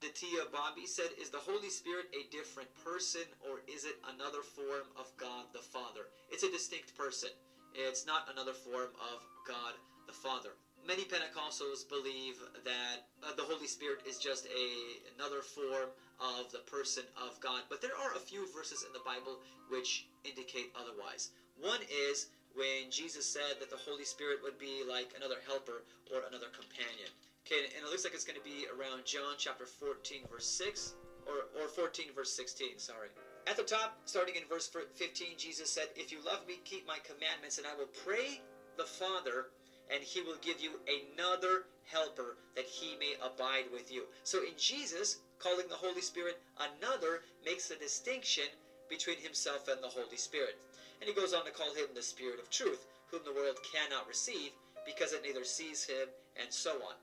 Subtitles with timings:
[0.00, 4.88] Datia Bobby said, Is the Holy Spirit a different person or is it another form
[4.96, 6.08] of God the Father?
[6.30, 7.28] It's a distinct person.
[7.74, 9.74] It's not another form of God
[10.06, 10.50] the Father.
[10.86, 16.60] Many Pentecostals believe that uh, the Holy Spirit is just a another form of the
[16.60, 19.38] person of God, but there are a few verses in the Bible
[19.68, 21.28] which indicate otherwise.
[21.60, 26.22] One is when Jesus said that the Holy Spirit would be like another helper or
[26.26, 27.10] another companion.
[27.46, 30.94] Okay, and it looks like it's going to be around John chapter 14, verse 6,
[31.26, 33.08] or, or 14, verse 16, sorry.
[33.46, 36.98] At the top, starting in verse 15, Jesus said, If you love me, keep my
[37.02, 38.40] commandments, and I will pray
[38.76, 39.46] the Father,
[39.92, 44.04] and he will give you another helper that he may abide with you.
[44.22, 48.44] So in Jesus, calling the Holy Spirit another makes a distinction
[48.88, 50.56] between himself and the Holy Spirit.
[51.00, 54.06] And he goes on to call him the Spirit of truth, whom the world cannot
[54.06, 54.52] receive
[54.84, 56.08] because it neither sees him,
[56.40, 56.94] and so on.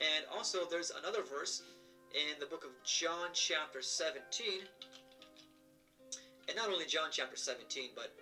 [0.00, 1.62] And also, there's another verse
[2.12, 4.22] in the book of John, chapter 17.
[6.48, 8.12] And not only John, chapter 17, but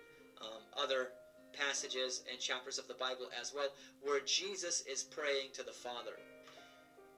[0.41, 1.09] um, other
[1.53, 3.69] passages and chapters of the Bible as well,
[4.01, 6.17] where Jesus is praying to the Father.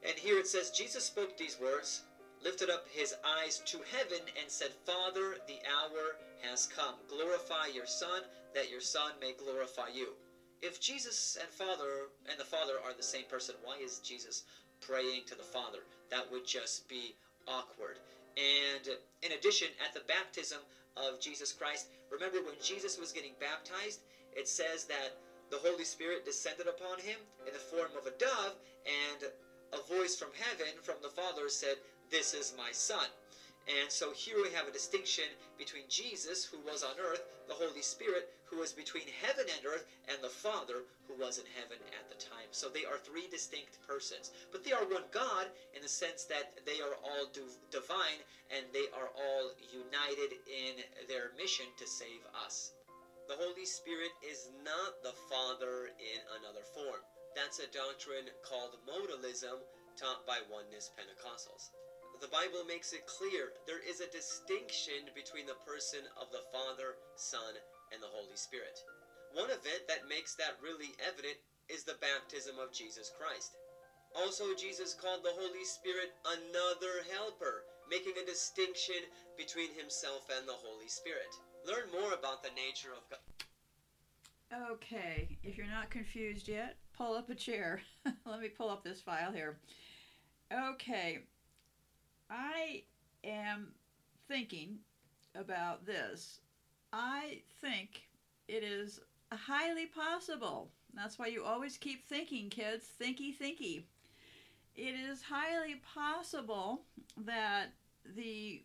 [0.01, 2.01] And here it says, Jesus spoke these words,
[2.43, 6.95] lifted up his eyes to heaven, and said, Father, the hour has come.
[7.07, 10.15] Glorify your Son, that your Son may glorify you
[10.63, 14.43] if Jesus and Father and the Father are the same person, why is Jesus
[14.79, 15.79] praying to the Father?
[16.09, 17.13] That would just be
[17.47, 17.99] awkward.
[18.37, 20.61] And in addition, at the baptism
[20.95, 23.99] of Jesus Christ, remember when Jesus was getting baptized,
[24.35, 25.11] it says that
[25.51, 28.53] the Holy Spirit descended upon him in the form of a dove,
[28.85, 29.29] and
[29.73, 31.75] a voice from heaven, from the Father, said,
[32.09, 33.07] This is my Son.
[33.67, 35.23] And so here we have a distinction
[35.57, 39.85] between Jesus, who was on earth, the Holy Spirit, who was between heaven and earth,
[40.07, 42.51] and the Father, who was in heaven at the time.
[42.51, 44.31] So they are three distinct persons.
[44.51, 47.31] But they are one God in the sense that they are all
[47.71, 48.19] divine
[48.51, 52.71] and they are all united in their mission to save us.
[53.29, 56.99] The Holy Spirit is not the Father in another form.
[57.33, 59.63] That's a doctrine called modalism
[59.97, 61.71] taught by Oneness Pentecostals
[62.21, 66.95] the Bible makes it clear there is a distinction between the person of the Father,
[67.15, 67.55] Son,
[67.91, 68.79] and the Holy Spirit.
[69.33, 71.37] One event that makes that really evident
[71.69, 73.57] is the baptism of Jesus Christ.
[74.15, 80.53] Also, Jesus called the Holy Spirit another helper, making a distinction between himself and the
[80.53, 81.33] Holy Spirit.
[81.65, 83.19] Learn more about the nature of God.
[84.71, 87.81] Okay, if you're not confused yet, pull up a chair.
[88.25, 89.57] Let me pull up this file here.
[90.53, 91.19] Okay,
[92.33, 92.83] I
[93.23, 93.73] am
[94.27, 94.79] thinking
[95.35, 96.39] about this.
[96.91, 98.03] I think
[98.47, 98.99] it is
[99.31, 100.69] highly possible.
[100.95, 102.85] That's why you always keep thinking, kids.
[102.99, 103.83] Thinky, thinky.
[104.75, 106.81] It is highly possible
[107.17, 107.67] that
[108.15, 108.63] the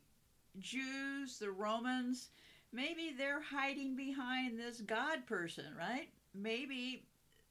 [0.58, 2.28] Jews, the Romans,
[2.72, 6.08] maybe they're hiding behind this God person, right?
[6.34, 7.04] Maybe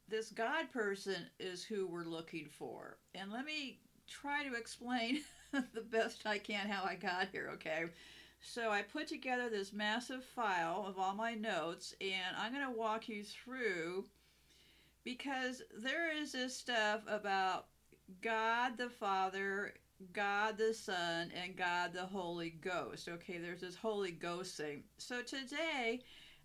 [0.10, 2.98] this God person is who we're looking for.
[3.14, 5.22] And let me try to explain
[5.74, 7.86] the best I can how I got here, okay?
[8.42, 12.78] So I put together this massive file of all my notes, and I'm going to
[12.78, 14.06] walk you through
[15.04, 17.68] because there is this stuff about
[18.22, 19.74] God the Father,
[20.14, 23.08] God the Son, and God the Holy Ghost.
[23.08, 24.84] Okay, there's this Holy Ghost thing.
[24.98, 26.02] So today,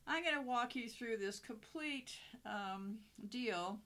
[0.06, 2.12] I'm going to walk you through this complete
[2.46, 2.98] um,
[3.28, 3.78] deal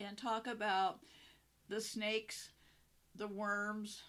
[0.00, 1.00] and talk about
[1.68, 2.50] the snakes,
[3.16, 4.02] the worms,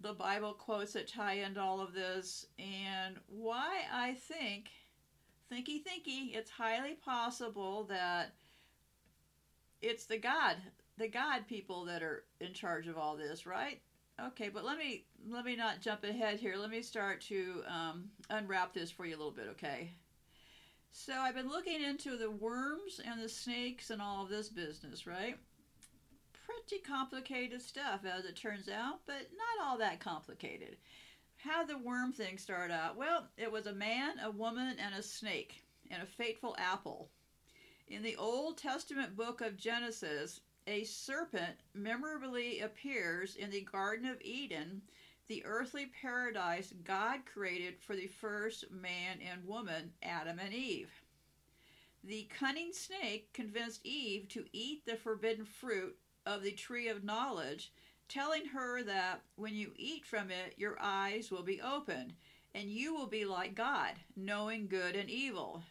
[0.00, 4.70] the Bible quotes that tie into all of this, and why I think,
[5.52, 8.34] thinky thinky, it's highly possible that
[9.80, 10.56] it's the God,
[10.96, 13.80] the God people that are in charge of all this, right?
[14.26, 16.56] Okay, but let me let me not jump ahead here.
[16.56, 19.92] Let me start to um, unwrap this for you a little bit, okay?
[20.90, 25.06] So I've been looking into the worms and the snakes and all of this business,
[25.06, 25.36] right?
[26.48, 30.76] Pretty complicated stuff as it turns out, but not all that complicated.
[31.36, 32.96] How the worm thing start out?
[32.96, 37.10] Well, it was a man, a woman, and a snake, and a fateful apple.
[37.86, 44.20] In the Old Testament book of Genesis, a serpent memorably appears in the Garden of
[44.20, 44.82] Eden,
[45.26, 50.90] the earthly paradise God created for the first man and woman, Adam and Eve.
[52.04, 55.96] The cunning snake convinced Eve to eat the forbidden fruit
[56.28, 57.72] of the tree of knowledge,
[58.06, 62.12] telling her that when you eat from it, your eyes will be opened,
[62.54, 65.62] and you will be like God, knowing good and evil.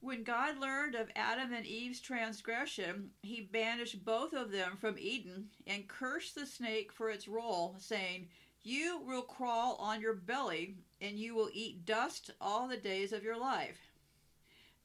[0.00, 5.48] When God learned of Adam and Eve's transgression, he banished both of them from Eden
[5.66, 8.28] and cursed the snake for its role, saying,
[8.62, 13.24] You will crawl on your belly, and you will eat dust all the days of
[13.24, 13.93] your life.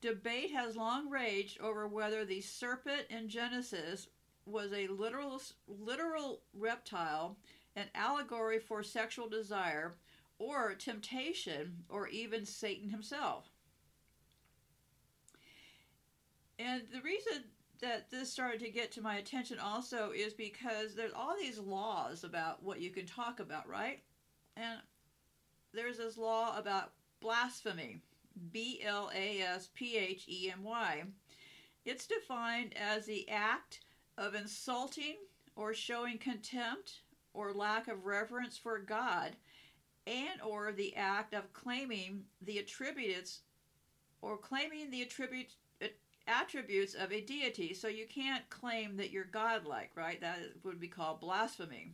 [0.01, 4.07] Debate has long raged over whether the serpent in Genesis
[4.45, 7.37] was a literal, literal reptile,
[7.75, 9.93] an allegory for sexual desire,
[10.37, 13.49] or temptation, or even Satan himself.
[16.57, 17.43] And the reason
[17.81, 22.23] that this started to get to my attention also is because there's all these laws
[22.23, 24.01] about what you can talk about, right?
[24.57, 24.79] And
[25.73, 26.91] there's this law about
[27.21, 28.01] blasphemy,
[28.51, 31.03] B L A S P H E M Y.
[31.85, 33.81] It's defined as the act
[34.17, 35.15] of insulting
[35.55, 37.01] or showing contempt
[37.33, 39.35] or lack of reverence for God
[40.07, 43.41] and or the act of claiming the attributes
[44.21, 45.55] or claiming the attributes
[46.29, 47.73] attributes of a deity.
[47.73, 50.21] So you can't claim that you're godlike, right?
[50.21, 51.93] That would be called blasphemy.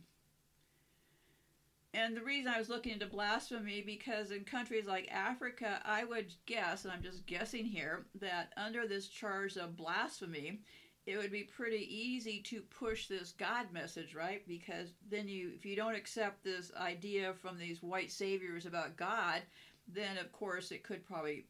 [1.96, 6.34] And the reason I was looking into blasphemy because in countries like Africa, I would
[6.44, 10.60] guess, and I'm just guessing here, that under this charge of blasphemy,
[11.06, 14.46] it would be pretty easy to push this God message, right?
[14.46, 19.40] Because then you, if you don't accept this idea from these white saviors about God,
[19.88, 21.46] then of course it could probably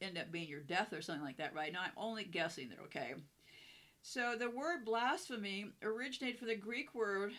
[0.00, 1.72] end up being your death or something like that, right?
[1.72, 3.14] Now I'm only guessing there, okay?
[4.02, 7.32] So the word blasphemy originated from the Greek word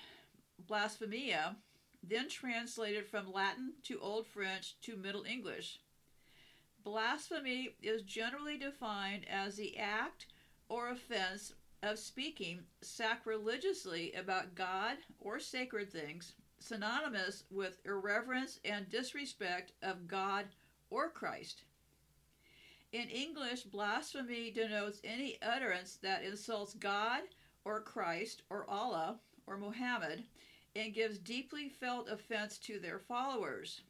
[0.67, 1.55] blasphemia,
[2.03, 5.79] then translated from Latin to Old French to Middle English.
[6.83, 10.25] Blasphemy is generally defined as the act
[10.67, 11.53] or offense
[11.83, 20.45] of speaking sacrilegiously about God or sacred things, synonymous with irreverence and disrespect of God
[20.89, 21.63] or Christ.
[22.91, 27.21] In English, blasphemy denotes any utterance that insults God
[27.63, 30.23] or Christ or Allah or Muhammad
[30.75, 33.81] and gives deeply felt offense to their followers.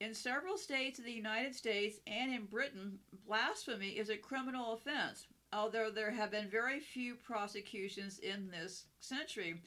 [0.00, 5.26] In several states of the United States and in Britain, blasphemy is a criminal offense,
[5.52, 9.60] although there have been very few prosecutions in this century.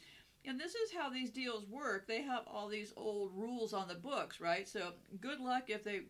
[0.45, 2.07] And this is how these deals work.
[2.07, 4.67] They have all these old rules on the books, right?
[4.67, 4.91] So
[5.21, 6.01] good luck if they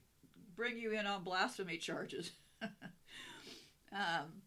[0.56, 2.32] bring you in on blasphemy charges.
[3.92, 4.42] um,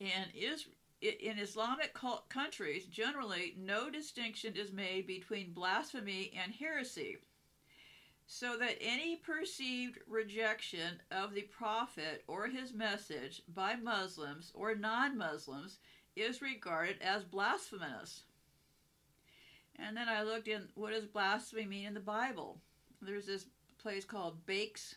[0.00, 0.66] and is
[1.00, 1.96] in Islamic
[2.28, 7.18] countries, generally, no distinction is made between blasphemy and heresy,
[8.26, 15.16] so that any perceived rejection of the Prophet or his message by Muslims or non
[15.16, 15.78] Muslims
[16.16, 18.24] is regarded as blasphemous.
[19.76, 22.60] And then I looked in what does blasphemy mean in the Bible?
[23.00, 23.46] There's this
[23.78, 24.96] place called Bakes,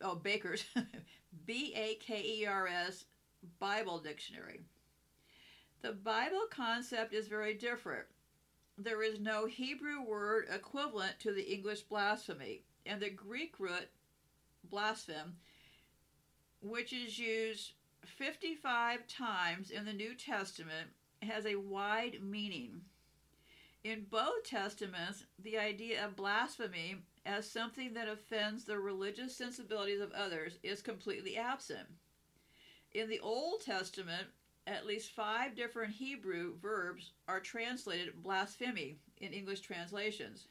[0.00, 0.64] oh, Baker's,
[1.46, 3.04] B A K E R S
[3.58, 4.60] Bible Dictionary.
[5.86, 8.06] The Bible concept is very different.
[8.76, 13.88] There is no Hebrew word equivalent to the English blasphemy, and the Greek root
[14.64, 15.36] blaspheme,
[16.60, 17.74] which is used
[18.04, 20.88] 55 times in the New Testament,
[21.22, 22.80] has a wide meaning.
[23.84, 30.10] In both testaments, the idea of blasphemy as something that offends the religious sensibilities of
[30.10, 31.86] others is completely absent.
[32.92, 34.26] In the Old Testament,
[34.66, 40.48] at least five different Hebrew verbs are translated blasphemy in English translations.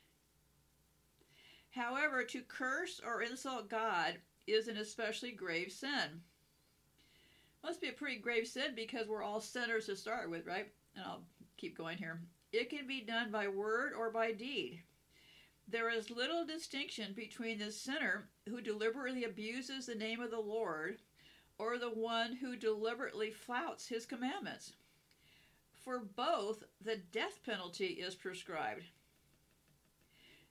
[1.71, 4.15] However, to curse or insult God
[4.47, 6.21] is an especially grave sin.
[7.63, 10.71] Must be a pretty grave sin because we're all sinners to start with, right?
[10.95, 11.23] And I'll
[11.57, 12.21] keep going here.
[12.53, 14.81] It can be done by word or by deed.
[15.67, 20.99] There is little distinction between the sinner who deliberately abuses the name of the Lord
[21.57, 24.73] or the one who deliberately flouts his commandments.
[25.83, 28.83] For both, the death penalty is prescribed.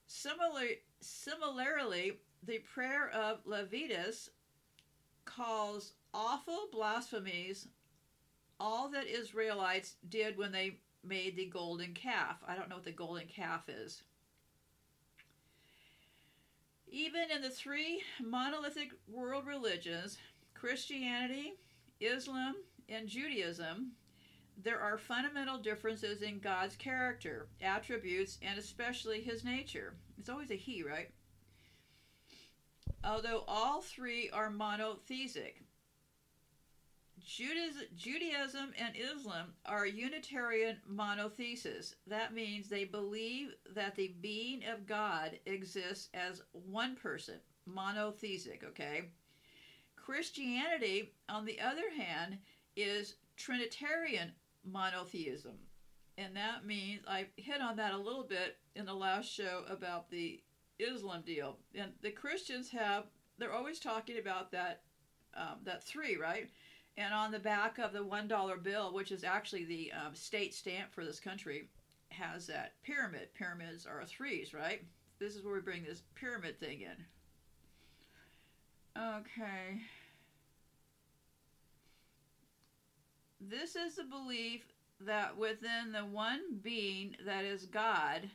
[0.06, 0.66] Similar,
[1.00, 4.30] similarly, the prayer of Leviticus
[5.24, 7.68] calls awful blasphemies
[8.60, 12.36] all that Israelites did when they made the golden calf.
[12.46, 14.02] I don't know what the golden calf is.
[16.86, 20.16] Even in the three monolithic world religions,
[20.64, 21.58] Christianity,
[22.00, 22.54] Islam,
[22.88, 23.92] and Judaism,
[24.56, 29.92] there are fundamental differences in God's character, attributes, and especially his nature.
[30.16, 31.10] It's always a he, right?
[33.04, 35.60] Although all three are monotheistic,
[37.22, 41.94] Judaism and Islam are Unitarian monothesis.
[42.06, 47.34] That means they believe that the being of God exists as one person,
[47.66, 49.10] monotheistic, okay?
[50.04, 52.38] Christianity, on the other hand,
[52.76, 54.32] is Trinitarian
[54.62, 55.56] monotheism.
[56.18, 60.10] And that means I hit on that a little bit in the last show about
[60.10, 60.42] the
[60.78, 61.56] Islam deal.
[61.74, 63.04] And the Christians have,
[63.38, 64.82] they're always talking about that,
[65.34, 66.50] um, that three, right?
[66.98, 70.92] And on the back of the $1 bill, which is actually the um, state stamp
[70.92, 71.68] for this country,
[72.10, 73.28] has that pyramid.
[73.34, 74.84] Pyramids are threes, right?
[75.18, 77.04] This is where we bring this pyramid thing in.
[78.96, 79.80] Okay.
[83.40, 84.62] This is the belief
[85.00, 88.30] that within the one being that is God,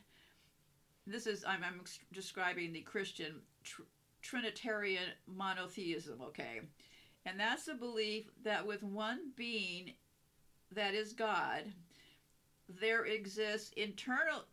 [1.06, 1.80] this is, I'm, I'm
[2.12, 3.82] describing the Christian tr-
[4.22, 6.60] Trinitarian monotheism, okay?
[7.24, 9.92] And that's the belief that with one being
[10.72, 11.64] that is God,
[12.68, 14.44] there exists internal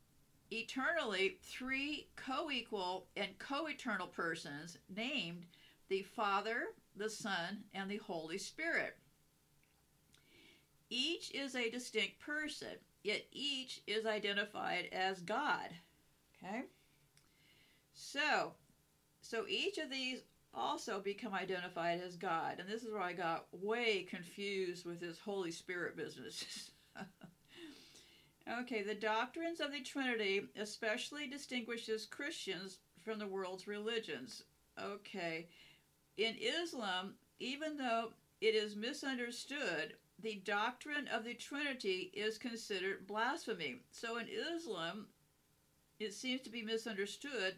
[0.49, 5.45] eternally three co-equal and co-eternal persons named
[5.89, 6.63] the Father,
[6.95, 8.97] the Son, and the Holy Spirit.
[10.89, 15.69] Each is a distinct person, yet each is identified as God.
[16.43, 16.63] Okay?
[17.93, 18.53] So,
[19.21, 20.21] so each of these
[20.53, 22.59] also become identified as God.
[22.59, 26.71] And this is where I got way confused with this Holy Spirit business.
[28.61, 34.43] okay, the doctrines of the Trinity especially distinguishes Christians from the world's religions.
[34.81, 35.47] Okay,
[36.17, 38.09] in Islam, even though
[38.41, 43.81] it is misunderstood, the doctrine of the Trinity is considered blasphemy.
[43.91, 45.07] So in Islam,
[45.99, 47.55] it seems to be misunderstood,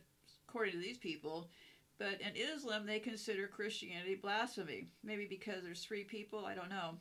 [0.47, 1.49] according to these people,
[1.97, 4.87] but in Islam, they consider Christianity blasphemy.
[5.03, 6.95] Maybe because there's three people, I don't know.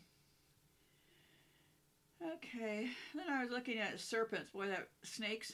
[2.34, 4.50] Okay, then I was looking at serpents.
[4.50, 5.52] Boy, that snakes,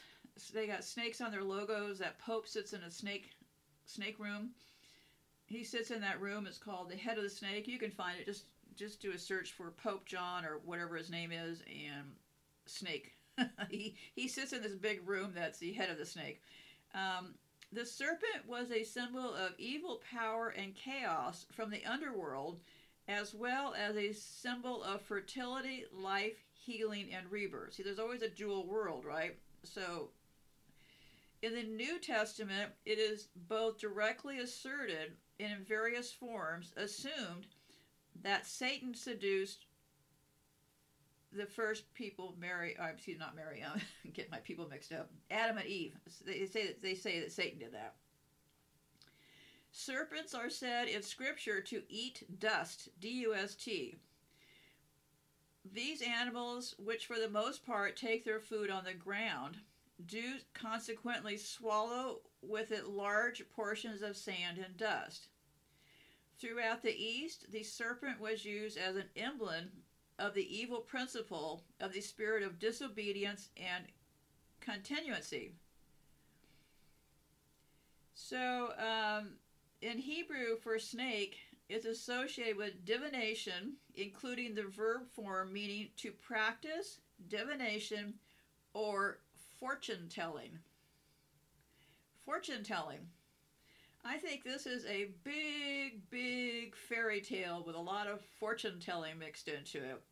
[0.55, 1.99] they got snakes on their logos.
[1.99, 3.33] That Pope sits in a snake
[3.87, 4.51] snake room
[5.47, 6.47] he sits in that room.
[6.47, 7.69] It's called the Head of the Snake.
[7.69, 8.27] You can find it.
[8.27, 8.45] Just
[8.77, 12.07] just do a search for Pope John or whatever his name is and
[12.67, 13.13] snake.
[13.71, 16.43] he he sits in this big room that's the head of the snake.
[16.95, 17.35] Um,
[17.73, 22.61] the serpent was a symbol of evil power and chaos from the underworld,
[23.09, 27.75] as well as a symbol of fertility, life, healing, and rebirth.
[27.75, 29.37] See, there's always a dual world, right?
[29.65, 30.11] So
[31.43, 37.47] in the New Testament, it is both directly asserted in various forms assumed
[38.23, 39.67] that Satan seduced
[41.37, 43.81] the first people, Mary, uh, excuse not Mary, um,
[44.13, 45.95] get my people mixed up, Adam and Eve.
[46.25, 47.95] They say that, they say that Satan did that.
[49.73, 53.97] Serpents are said in Scripture to eat dust, D U S T.
[55.73, 59.57] These animals, which for the most part take their food on the ground,
[60.07, 65.29] do consequently swallow with it large portions of sand and dust.
[66.39, 69.71] Throughout the East, the serpent was used as an emblem
[70.19, 73.85] of the evil principle of the spirit of disobedience and
[74.61, 75.53] continuancy.
[78.15, 79.35] So, um,
[79.81, 81.37] in Hebrew, for snake
[81.69, 88.15] is associated with divination, including the verb form meaning to practice divination
[88.73, 89.19] or
[89.65, 90.59] fortune telling.
[92.27, 92.99] Fortune telling.
[94.05, 99.19] I think this is a big, big fairy tale with a lot of fortune telling
[99.19, 100.03] mixed into it.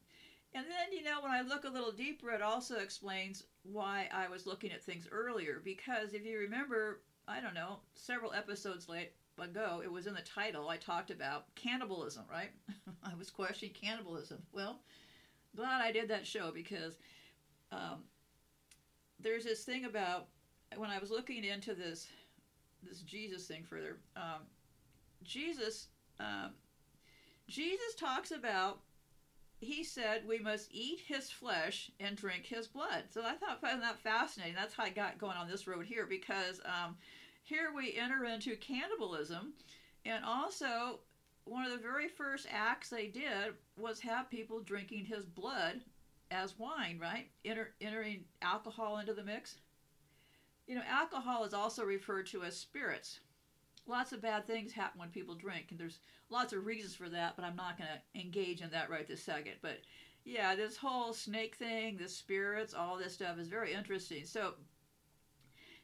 [0.55, 4.27] And then, you know, when I look a little deeper, it also explains why I
[4.29, 5.61] was looking at things earlier.
[5.63, 10.23] Because if you remember, I don't know, several episodes late ago, it was in the
[10.23, 12.53] title, I talked about cannibalism, right?
[13.05, 14.39] I was questioning cannibalism.
[14.51, 14.81] Well,
[15.55, 16.97] glad I did that show because
[17.71, 18.05] um,
[19.23, 20.27] there's this thing about
[20.77, 22.09] when I was looking into this
[22.83, 23.99] this Jesus thing further.
[24.17, 24.43] Um,
[25.25, 25.89] Jesus
[26.19, 26.51] um,
[27.49, 28.81] Jesus talks about
[29.61, 33.05] he said we must eat his flesh and drink his blood.
[33.11, 34.57] So I thought found that fascinating.
[34.57, 36.97] That's how I got going on this road here because um,
[37.45, 39.53] here we enter into cannibalism,
[40.05, 41.01] and also
[41.45, 45.81] one of the very first acts they did was have people drinking his blood
[46.33, 47.29] as wine, right?
[47.45, 49.57] Enter, entering alcohol into the mix.
[50.67, 53.21] You know, alcohol is also referred to as spirits.
[53.87, 55.99] Lots of bad things happen when people drink, and there's
[56.31, 59.23] lots of reasons for that, but I'm not going to engage in that right this
[59.23, 59.55] second.
[59.61, 59.81] But
[60.25, 64.25] yeah, this whole snake thing, the spirits, all this stuff is very interesting.
[64.25, 64.55] So,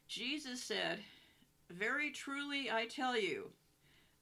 [0.06, 1.00] Jesus said,
[1.70, 3.50] Very truly I tell you,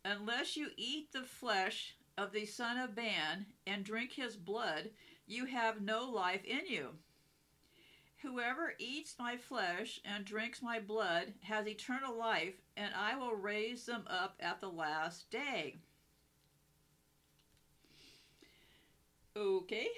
[0.04, 4.90] unless you eat the flesh of the Son of Man and drink his blood,
[5.26, 6.90] you have no life in you.
[8.22, 13.86] Whoever eats my flesh and drinks my blood has eternal life, and I will raise
[13.86, 15.76] them up at the last day.
[19.36, 19.88] Okay.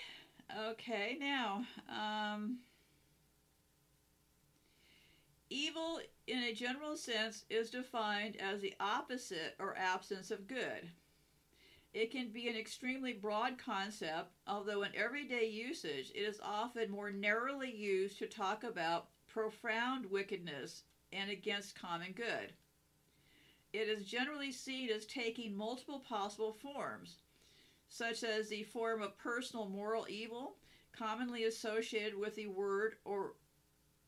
[0.71, 2.59] Okay, now, um,
[5.51, 10.91] evil in a general sense is defined as the opposite or absence of good.
[11.99, 17.11] It can be an extremely broad concept, although in everyday usage it is often more
[17.11, 22.53] narrowly used to talk about profound wickedness and against common good.
[23.73, 27.17] It is generally seen as taking multiple possible forms,
[27.89, 30.55] such as the form of personal moral evil,
[30.93, 33.33] commonly associated with the word or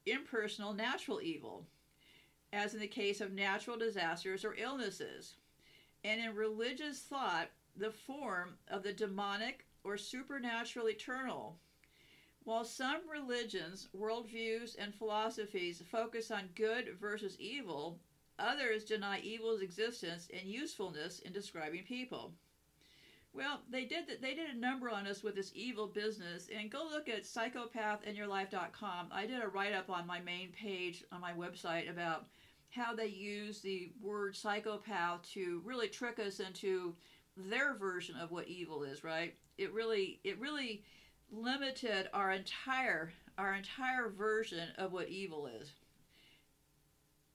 [0.06, 1.66] impersonal natural evil,
[2.52, 5.34] as in the case of natural disasters or illnesses,
[6.04, 11.58] and in religious thought, the form of the demonic or supernatural eternal.
[12.44, 18.00] While some religions, worldviews, and philosophies focus on good versus evil,
[18.38, 22.34] others deny evil's existence and usefulness in describing people.
[23.32, 26.84] Well, they did they did a number on us with this evil business, and go
[26.90, 29.08] look at psychopathinyourlife.com.
[29.12, 32.26] I did a write up on my main page on my website about
[32.70, 36.96] how they use the word psychopath to really trick us into
[37.36, 39.04] their version of what evil is.
[39.04, 39.34] Right?
[39.58, 40.84] It really it really
[41.30, 45.72] limited our entire our entire version of what evil is.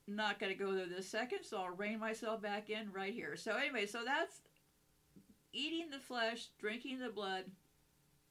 [0.08, 3.36] Not going to go there this second, so I'll rein myself back in right here.
[3.36, 4.42] So anyway, so that's
[5.52, 7.46] eating the flesh, drinking the blood.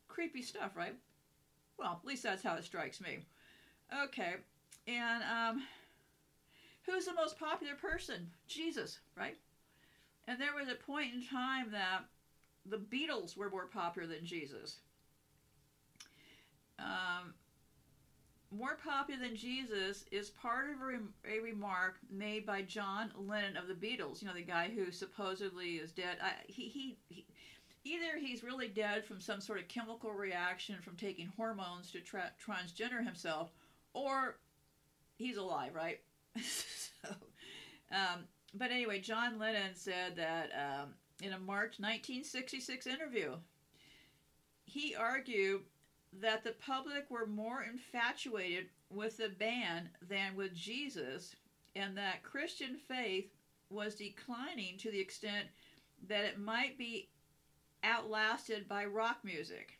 [0.06, 0.94] Creepy stuff, right?
[1.76, 3.18] Well, at least that's how it strikes me.
[4.04, 4.34] Okay,
[4.86, 5.62] and um,
[6.86, 8.30] who's the most popular person?
[8.46, 9.36] Jesus, right?
[10.26, 12.04] And there was a point in time that
[12.66, 14.78] the Beatles were more popular than Jesus.
[16.78, 17.34] Um,
[18.50, 23.56] more popular than Jesus is part of a, rem- a, remark made by John Lennon
[23.56, 24.22] of the Beatles.
[24.22, 26.18] You know, the guy who supposedly is dead.
[26.22, 27.26] I, he, he, he,
[27.84, 32.32] either he's really dead from some sort of chemical reaction from taking hormones to tra-
[32.44, 33.50] transgender himself,
[33.92, 34.38] or
[35.16, 36.00] he's alive, right?
[36.42, 37.08] so,
[37.92, 43.32] um, but anyway, John Lennon said that um, in a March 1966 interview,
[44.64, 45.62] he argued
[46.20, 51.34] that the public were more infatuated with the band than with Jesus,
[51.74, 53.30] and that Christian faith
[53.70, 55.46] was declining to the extent
[56.08, 57.08] that it might be
[57.82, 59.78] outlasted by rock music.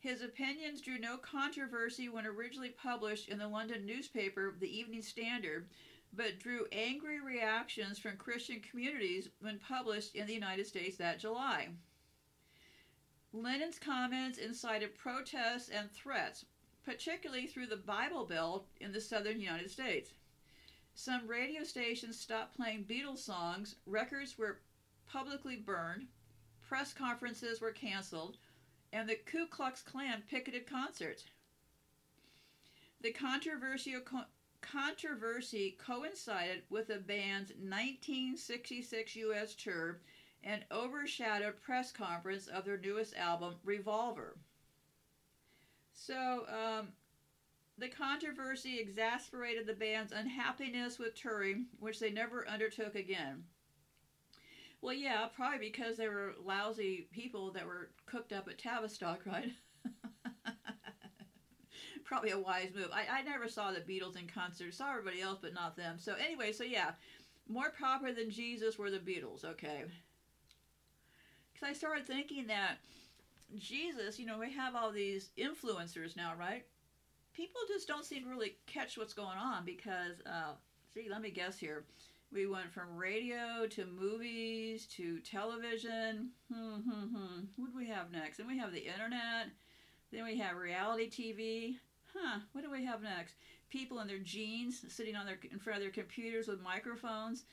[0.00, 5.68] His opinions drew no controversy when originally published in the London newspaper, The Evening Standard,
[6.12, 11.68] but drew angry reactions from Christian communities when published in the United States that July.
[13.32, 16.44] Lennon's comments incited protests and threats,
[16.84, 20.10] particularly through the Bible Belt in the southern United States.
[20.94, 24.60] Some radio stations stopped playing Beatles songs, records were
[25.06, 26.08] publicly burned,
[26.68, 28.36] press conferences were canceled,
[28.92, 31.24] and the Ku Klux Klan picketed concerts.
[33.00, 33.94] The controversy,
[34.62, 39.54] controversy coincided with the band's 1966 U.S.
[39.54, 40.00] tour
[40.42, 44.38] and overshadowed press conference of their newest album, Revolver.
[45.92, 46.88] So, um,
[47.78, 53.44] the controversy exasperated the band's unhappiness with touring, which they never undertook again.
[54.82, 59.52] Well, yeah, probably because they were lousy people that were cooked up at Tavistock, right?
[62.04, 62.90] Probably a wise move.
[62.92, 64.74] I, I never saw the Beatles in concert.
[64.74, 65.98] Saw everybody else, but not them.
[65.98, 66.92] So anyway, so yeah,
[67.48, 69.44] more popular than Jesus were the Beatles.
[69.44, 69.84] Okay.
[71.52, 72.78] Because I started thinking that
[73.58, 76.64] Jesus, you know, we have all these influencers now, right?
[77.34, 80.52] People just don't seem to really catch what's going on because, uh,
[80.94, 81.84] see, let me guess here.
[82.32, 86.30] We went from radio to movies to television.
[86.50, 87.40] Hmm, hmm, hmm.
[87.56, 88.38] What do we have next?
[88.38, 89.48] Then we have the internet.
[90.10, 91.76] Then we have reality TV.
[92.14, 93.34] Huh, what do we have next?
[93.70, 97.44] People in their jeans sitting on their in front of their computers with microphones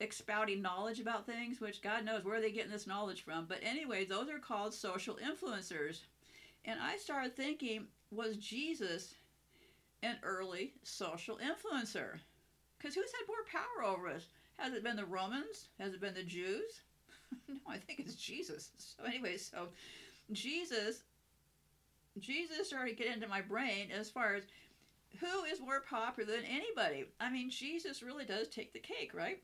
[0.00, 3.46] expounding knowledge about things, which God knows where they getting this knowledge from.
[3.46, 6.00] But anyway, those are called social influencers.
[6.64, 9.14] And I started thinking, was Jesus
[10.02, 12.18] an early social influencer?
[12.76, 14.26] Because who's had more power over us?
[14.58, 15.68] Has it been the Romans?
[15.78, 16.80] Has it been the Jews?
[17.48, 18.70] no, I think it's Jesus.
[18.78, 19.68] So anyway, so
[20.32, 21.02] Jesus
[22.18, 24.44] Jesus started to get into my brain as far as
[25.20, 27.06] who is more popular than anybody.
[27.20, 29.42] I mean, Jesus really does take the cake, right?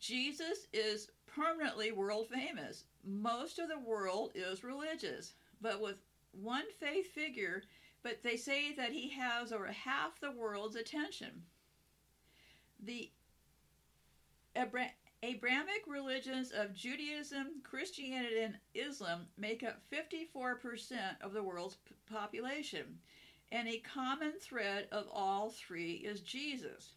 [0.00, 2.84] Jesus is permanently world famous.
[3.04, 5.96] Most of the world is religious, but with
[6.32, 7.62] one faith figure,
[8.02, 11.42] but they say that he has over half the world's attention.
[12.82, 13.10] The
[15.22, 21.76] Abrahamic religions of Judaism, Christianity, and Islam make up 54% of the world's
[22.08, 23.00] population,
[23.50, 26.92] and a common thread of all three is Jesus.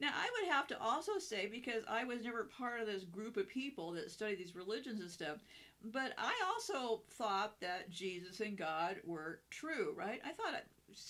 [0.00, 3.36] Now, I would have to also say, because I was never part of this group
[3.36, 5.38] of people that study these religions and stuff,
[5.84, 10.22] but I also thought that Jesus and God were true, right?
[10.24, 10.66] I thought it,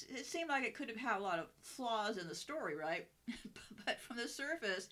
[0.09, 3.07] it seemed like it could have had a lot of flaws in the story, right?
[3.87, 4.89] but from the surface,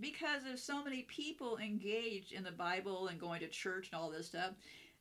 [0.00, 4.10] because of so many people engaged in the Bible and going to church and all
[4.10, 4.52] this stuff,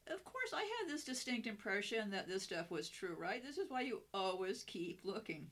[0.08, 3.44] of course, I had this distinct impression that this stuff was true, right?
[3.44, 5.48] This is why you always keep looking.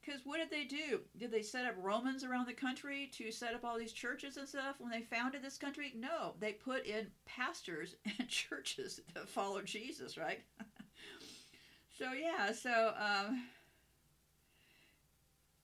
[0.00, 1.00] Because what did they do?
[1.18, 4.48] Did they set up Romans around the country to set up all these churches and
[4.48, 5.92] stuff when they founded this country?
[5.96, 10.40] No, they put in pastors and churches that followed Jesus, right?
[11.98, 13.48] so yeah, so um,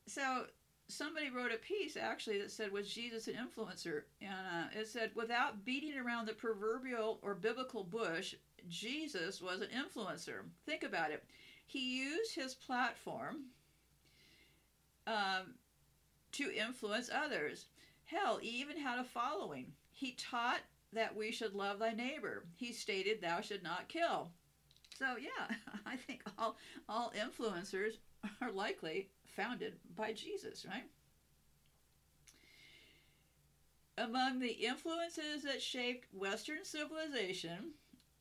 [0.06, 0.44] so
[0.88, 4.02] somebody wrote a piece actually that said was jesus an influencer?
[4.20, 8.34] And uh, it said without beating around the proverbial or biblical bush
[8.68, 10.40] jesus was an influencer.
[10.66, 11.24] Think about it.
[11.66, 13.46] He used his platform
[15.06, 15.54] um,
[16.32, 17.66] to influence others.
[18.04, 19.72] Hell he even had a following.
[19.92, 20.60] He taught
[20.92, 22.44] that we should love thy neighbor.
[22.56, 24.30] He stated thou should not kill.
[24.98, 26.56] So yeah i think all
[26.88, 27.94] all influencers
[28.40, 30.88] are likely founded by Jesus, right?
[33.96, 37.72] Among the influences that shaped Western civilization,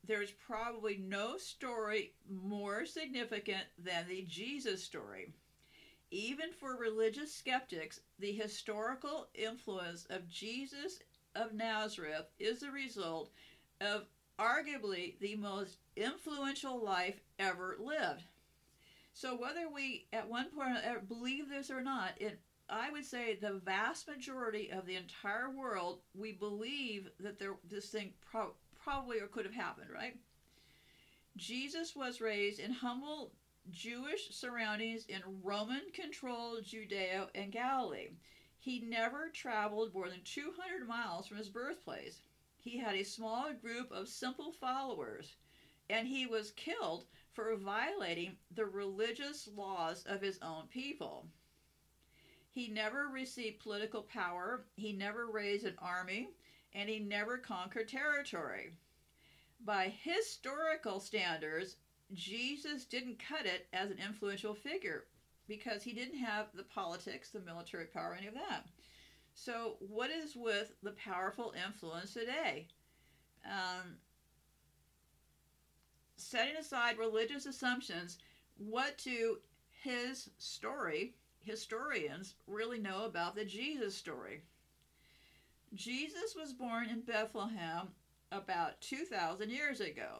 [0.05, 5.33] there's probably no story more significant than the Jesus story.
[6.11, 10.99] Even for religious skeptics, the historical influence of Jesus
[11.33, 13.31] of Nazareth is the result
[13.81, 14.05] of
[14.37, 18.25] arguably the most influential life ever lived.
[19.13, 23.35] So whether we at one point uh, believe this or not, it I would say
[23.35, 29.19] the vast majority of the entire world we believe that there this thing pro- probably
[29.19, 30.17] or could have happened, right?
[31.37, 33.33] Jesus was raised in humble
[33.69, 38.09] Jewish surroundings in Roman controlled Judea and Galilee.
[38.57, 42.21] He never traveled more than 200 miles from his birthplace.
[42.57, 45.35] He had a small group of simple followers,
[45.89, 51.27] and he was killed for violating the religious laws of his own people.
[52.51, 56.29] He never received political power, he never raised an army,
[56.73, 58.73] and he never conquered territory.
[59.65, 61.77] By historical standards,
[62.13, 65.05] Jesus didn't cut it as an influential figure
[65.47, 68.67] because he didn't have the politics, the military power, any of that.
[69.33, 72.67] So, what is with the powerful influence today?
[73.45, 73.95] Um,
[76.15, 78.17] setting aside religious assumptions,
[78.57, 79.39] what do
[79.83, 84.41] his story, historians, really know about the Jesus story?
[85.73, 87.89] Jesus was born in Bethlehem
[88.31, 90.19] about 2,000 years ago.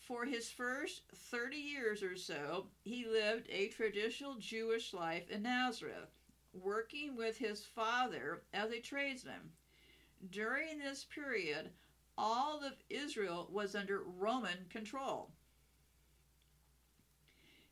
[0.00, 6.10] For his first 30 years or so, he lived a traditional Jewish life in Nazareth,
[6.52, 9.52] working with his father as a tradesman.
[10.30, 11.70] During this period,
[12.16, 15.30] all of Israel was under Roman control.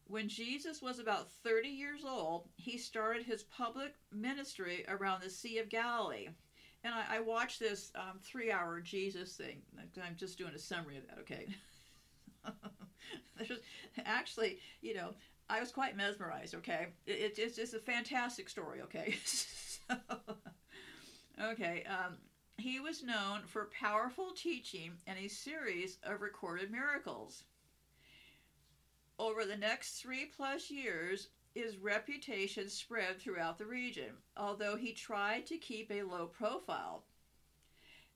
[0.06, 5.58] When Jesus was about 30 years old, he started his public ministry around the Sea
[5.58, 6.28] of Galilee.
[6.84, 9.62] And I, I watched this um, three hour Jesus thing.
[10.04, 11.46] I'm just doing a summary of that, okay?
[14.04, 15.14] actually, you know,
[15.48, 16.88] I was quite mesmerized, okay?
[17.06, 19.16] It, it's just a fantastic story, okay?
[19.24, 19.96] so,
[21.42, 22.16] okay, um,
[22.62, 27.42] he was known for powerful teaching and a series of recorded miracles.
[29.18, 35.44] Over the next three plus years, his reputation spread throughout the region, although he tried
[35.46, 37.02] to keep a low profile.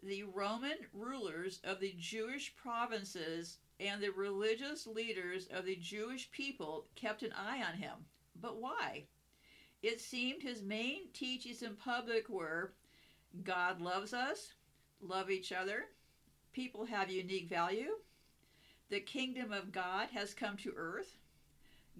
[0.00, 6.86] The Roman rulers of the Jewish provinces and the religious leaders of the Jewish people
[6.94, 8.06] kept an eye on him.
[8.40, 9.06] But why?
[9.82, 12.74] It seemed his main teachings in public were
[13.44, 14.52] God loves us,
[15.00, 15.84] love each other,
[16.52, 17.92] people have unique value,
[18.88, 21.16] the kingdom of God has come to earth,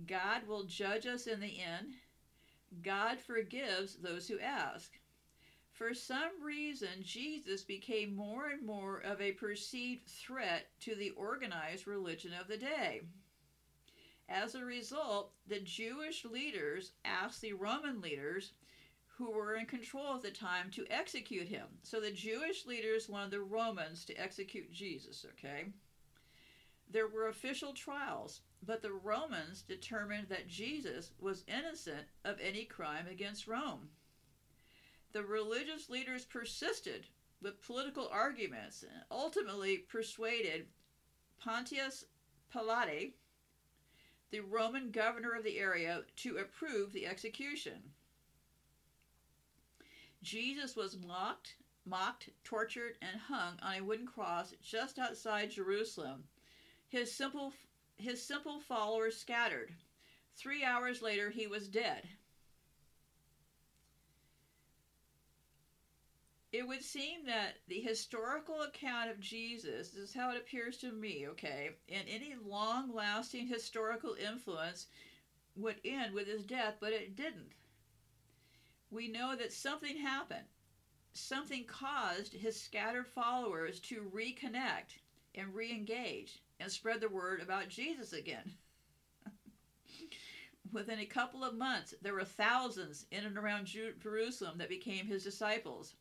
[0.07, 1.95] God will judge us in the end,
[2.83, 4.93] God forgives those who ask.
[5.73, 11.87] For some reason, Jesus became more and more of a perceived threat to the organized
[11.87, 13.03] religion of the day.
[14.29, 18.53] As a result, the Jewish leaders asked the Roman leaders
[19.19, 21.67] who were in control at the time to execute him.
[21.83, 25.73] So the Jewish leaders wanted the Romans to execute Jesus, okay?
[26.91, 33.07] There were official trials, but the Romans determined that Jesus was innocent of any crime
[33.11, 33.89] against Rome.
[35.17, 37.07] the religious leaders persisted
[37.41, 40.67] with political arguments and ultimately persuaded
[41.39, 42.05] Pontius
[42.53, 43.17] Pilate,
[44.31, 47.81] the Roman governor of the area, to approve the execution.
[50.27, 56.25] Jesus was mocked, mocked, tortured, and hung on a wooden cross just outside Jerusalem.
[56.89, 57.53] His simple
[57.97, 59.73] his simple followers scattered.
[60.35, 62.09] Three hours later, he was dead.
[66.53, 70.91] It would seem that the historical account of Jesus, this is how it appears to
[70.91, 74.89] me, okay, and any long lasting historical influence
[75.55, 77.53] would end with his death, but it didn't.
[78.91, 80.47] We know that something happened.
[81.13, 84.99] Something caused his scattered followers to reconnect
[85.35, 88.53] and re engage and spread the word about Jesus again.
[90.73, 93.67] Within a couple of months, there were thousands in and around
[94.01, 95.95] Jerusalem that became his disciples.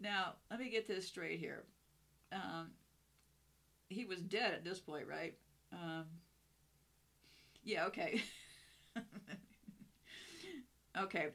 [0.00, 1.64] Now, let me get this straight here.
[2.32, 2.70] Um,
[3.88, 5.34] he was dead at this point, right?
[5.72, 6.04] Um,
[7.64, 8.22] yeah, okay.
[10.98, 11.28] okay.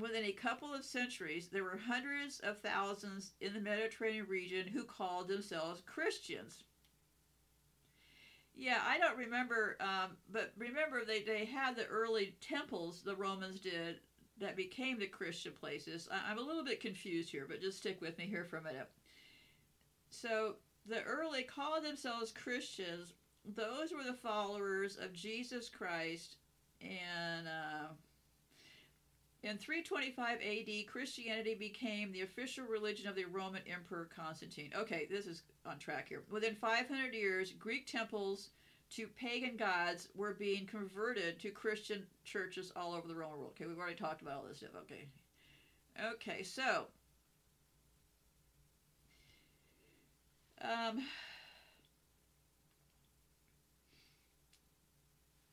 [0.00, 4.84] Within a couple of centuries, there were hundreds of thousands in the Mediterranean region who
[4.84, 6.64] called themselves Christians.
[8.54, 13.60] Yeah, I don't remember, um, but remember they, they had the early temples, the Romans
[13.60, 13.96] did,
[14.38, 16.08] that became the Christian places.
[16.10, 18.62] I, I'm a little bit confused here, but just stick with me here for a
[18.62, 18.88] minute.
[20.08, 23.12] So the early called themselves Christians.
[23.44, 26.36] Those were the followers of Jesus Christ,
[26.80, 27.88] and uh,
[29.42, 34.70] in 325 AD, Christianity became the official religion of the Roman Emperor Constantine.
[34.76, 36.22] Okay, this is on track here.
[36.30, 38.50] Within 500 years, Greek temples
[38.90, 43.52] to pagan gods were being converted to Christian churches all over the Roman world.
[43.54, 44.70] Okay, we've already talked about all this stuff.
[44.82, 45.06] Okay.
[46.14, 46.86] Okay, so
[50.60, 51.02] um,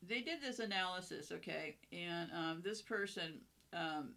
[0.06, 3.40] they did this analysis, okay, and um, this person
[3.72, 4.10] um,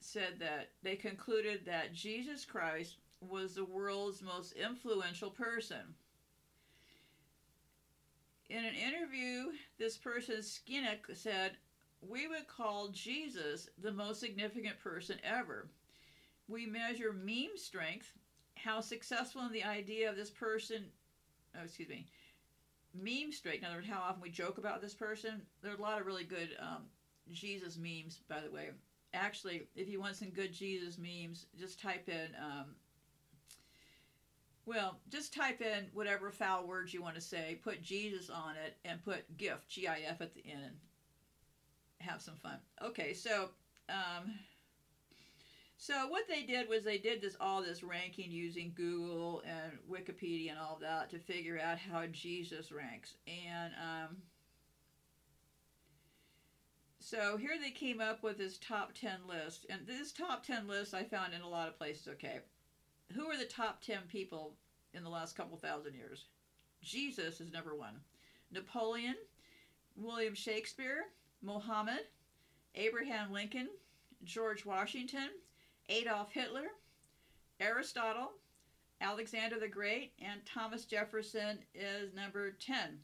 [0.00, 5.94] said that they concluded that Jesus Christ was the world's most influential person.
[8.48, 11.52] In an interview, this person, Skinnick, said,
[12.00, 15.68] We would call Jesus the most significant person ever.
[16.48, 18.12] We measure meme strength,
[18.56, 20.86] how successful in the idea of this person,
[21.56, 22.06] oh, excuse me,
[22.92, 25.42] meme strength, in other words, how often we joke about this person.
[25.62, 26.86] There are a lot of really good um,
[27.32, 28.70] Jesus memes, by the way.
[29.12, 32.74] Actually, if you want some good Jesus memes, just type in, um,
[34.66, 38.76] well, just type in whatever foul words you want to say, put Jesus on it,
[38.84, 40.76] and put GIF, G I F at the end,
[41.98, 42.58] have some fun.
[42.82, 43.50] Okay, so.
[43.88, 44.38] Um,
[45.76, 50.50] so what they did was they did this all this ranking using Google and Wikipedia
[50.50, 53.14] and all that to figure out how Jesus ranks.
[53.26, 54.16] And um,
[57.10, 59.66] so here they came up with this top 10 list.
[59.68, 62.38] And this top 10 list I found in a lot of places, okay.
[63.14, 64.54] Who are the top 10 people
[64.94, 66.26] in the last couple thousand years?
[66.82, 67.96] Jesus is number one.
[68.52, 69.16] Napoleon,
[69.96, 71.06] William Shakespeare,
[71.42, 72.06] Mohammed,
[72.76, 73.68] Abraham Lincoln,
[74.22, 75.30] George Washington,
[75.88, 76.68] Adolf Hitler,
[77.58, 78.30] Aristotle,
[79.00, 83.00] Alexander the Great, and Thomas Jefferson is number 10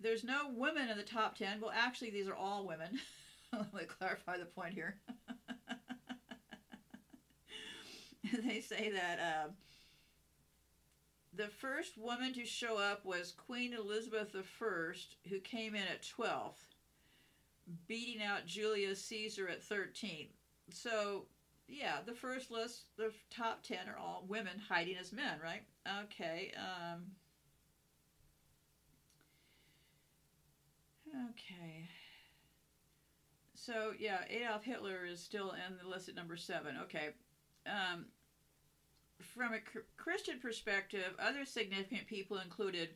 [0.00, 1.60] there's no women in the top 10.
[1.60, 3.00] Well, actually, these are all women.
[3.52, 4.96] Let me clarify the point here.
[8.44, 9.48] they say that uh,
[11.34, 16.66] the first woman to show up was Queen Elizabeth I, who came in at 12th,
[17.86, 20.28] beating out Julius Caesar at 13th.
[20.70, 21.26] So,
[21.66, 25.62] yeah, the first list, the top 10 are all women hiding as men, right?
[26.04, 26.52] Okay.
[26.56, 27.02] Um,
[31.30, 31.88] Okay.
[33.54, 36.76] So yeah, Adolf Hitler is still in the list at number seven.
[36.84, 37.10] Okay.
[37.66, 38.06] Um,
[39.20, 39.58] from a
[39.96, 42.90] Christian perspective, other significant people included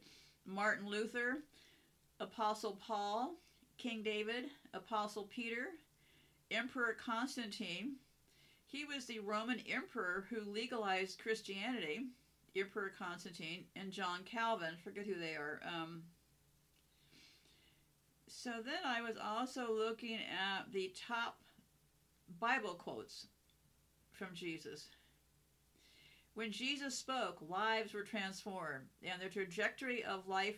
[0.46, 1.38] Martin Luther,
[2.20, 3.34] Apostle Paul,
[3.78, 5.68] King David, Apostle Peter,
[6.50, 7.96] Emperor Constantine.
[8.66, 12.06] He was the Roman emperor who legalized Christianity,
[12.56, 14.74] Emperor Constantine, and John Calvin.
[14.82, 15.60] Forget who they are.
[15.66, 16.02] Um,
[18.34, 21.38] so then I was also looking at the top
[22.40, 23.26] Bible quotes
[24.12, 24.88] from Jesus.
[26.34, 30.56] When Jesus spoke, lives were transformed and the trajectory of life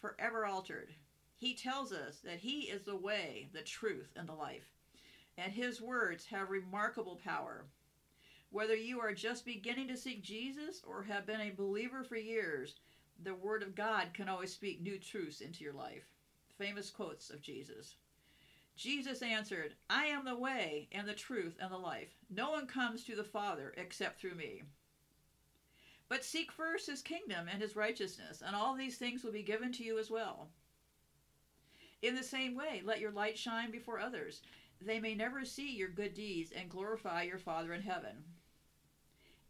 [0.00, 0.90] forever altered.
[1.36, 4.68] He tells us that He is the way, the truth, and the life.
[5.38, 7.64] and his words have remarkable power.
[8.50, 12.74] Whether you are just beginning to seek Jesus or have been a believer for years,
[13.22, 16.04] the Word of God can always speak new truths into your life.
[16.60, 17.94] Famous quotes of Jesus.
[18.76, 22.10] Jesus answered, I am the way and the truth and the life.
[22.28, 24.64] No one comes to the Father except through me.
[26.10, 29.72] But seek first his kingdom and his righteousness, and all these things will be given
[29.72, 30.48] to you as well.
[32.02, 34.42] In the same way, let your light shine before others.
[34.82, 38.22] They may never see your good deeds and glorify your Father in heaven.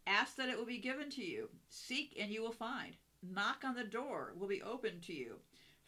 [0.07, 1.49] Ask that it will be given to you.
[1.67, 2.95] Seek and you will find.
[3.21, 5.39] Knock on the door will be opened to you.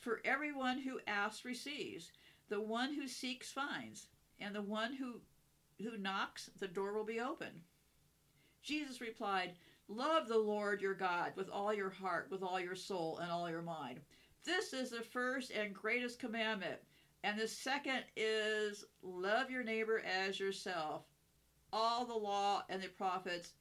[0.03, 2.11] For everyone who asks receives,
[2.49, 5.21] the one who seeks finds, and the one who
[5.81, 7.61] who knocks, the door will be open.
[8.61, 9.53] Jesus replied,
[9.87, 13.49] Love the Lord your God with all your heart, with all your soul, and all
[13.49, 14.01] your mind.
[14.43, 16.79] This is the first and greatest commandment.
[17.23, 21.03] And the second is love your neighbor as yourself.
[21.71, 23.53] All the law and the prophets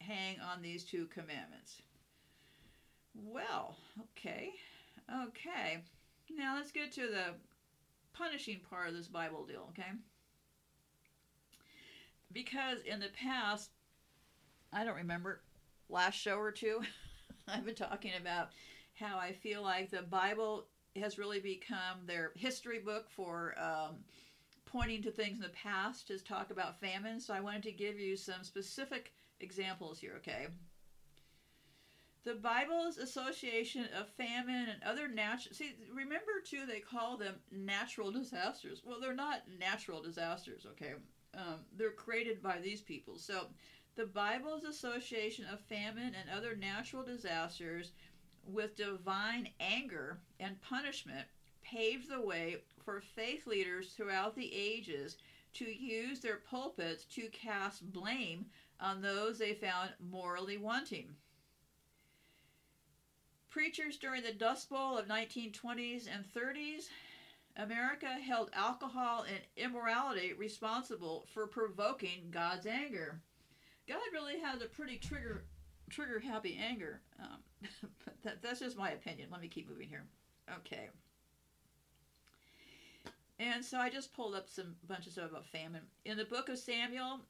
[0.00, 1.82] hang on these two commandments.
[3.14, 4.52] Well, okay.
[5.10, 5.78] Okay.
[6.30, 7.34] Now let's get to the
[8.12, 9.90] punishing part of this Bible deal, okay?
[12.32, 13.70] Because in the past,
[14.72, 15.40] I don't remember,
[15.88, 16.82] last show or two,
[17.48, 18.50] I've been talking about
[18.94, 20.66] how I feel like the Bible
[20.96, 23.98] has really become their history book for um,
[24.66, 27.20] pointing to things in the past to talk about famine.
[27.20, 30.48] So I wanted to give you some specific examples here, okay?
[32.24, 38.10] The Bible's association of famine and other natural see remember too they call them natural
[38.10, 38.82] disasters.
[38.84, 40.94] Well, they're not natural disasters, okay?
[41.34, 43.18] Um, they're created by these people.
[43.18, 43.46] So
[43.96, 47.92] the Bible's association of famine and other natural disasters
[48.44, 51.26] with divine anger and punishment
[51.62, 55.16] paved the way for faith leaders throughout the ages
[55.54, 58.46] to use their pulpits to cast blame
[58.80, 61.14] on those they found morally wanting.
[63.50, 66.88] Preachers during the Dust Bowl of 1920s and 30s,
[67.56, 73.20] America held alcohol and immorality responsible for provoking God's anger.
[73.88, 75.44] God really has a pretty trigger
[75.90, 77.00] trigger happy anger.
[77.18, 77.38] Um,
[78.22, 79.28] that, that's just my opinion.
[79.32, 80.04] Let me keep moving here.
[80.58, 80.90] Okay.
[83.40, 85.82] And so I just pulled up some bunch of about famine.
[86.04, 87.20] In the book of Samuel,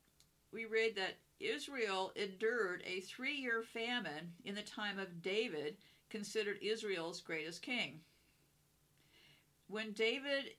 [0.52, 5.76] we read that Israel endured a three year famine in the time of David,
[6.10, 8.00] considered Israel's greatest king.
[9.68, 10.54] When David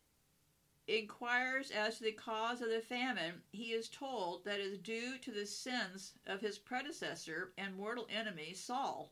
[0.88, 5.18] inquires as to the cause of the famine, he is told that it is due
[5.20, 9.12] to the sins of his predecessor and mortal enemy Saul.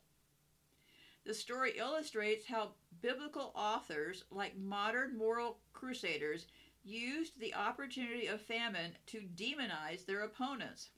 [1.24, 6.46] The story illustrates how biblical authors, like modern moral crusaders,
[6.84, 10.90] used the opportunity of famine to demonize their opponents.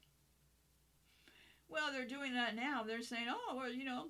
[1.68, 2.84] Well, they're doing that now.
[2.84, 4.06] They're saying, oh, well, you know,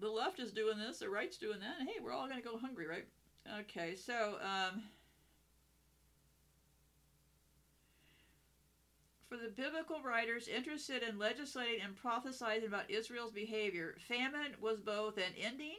[0.00, 2.48] the left is doing this, the right's doing that, and hey, we're all going to
[2.48, 3.06] go hungry, right?
[3.60, 4.82] Okay, so um,
[9.28, 15.18] for the biblical writers interested in legislating and prophesying about Israel's behavior, famine was both
[15.18, 15.76] an ending,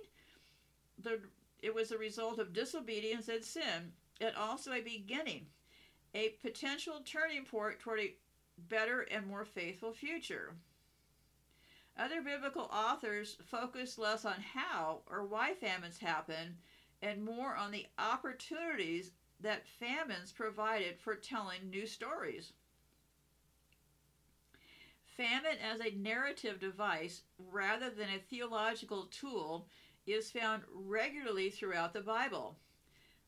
[1.02, 1.20] the,
[1.62, 5.48] it was a result of disobedience and sin, and also a beginning,
[6.14, 8.14] a potential turning point toward a
[8.70, 10.54] better and more faithful future.
[11.98, 16.58] Other biblical authors focus less on how or why famines happen
[17.02, 22.54] and more on the opportunities that famines provided for telling new stories.
[25.18, 29.68] Famine as a narrative device rather than a theological tool
[30.08, 32.58] is found regularly throughout the Bible.